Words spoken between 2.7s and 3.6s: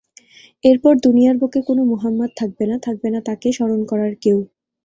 না, থাকবে না তাকে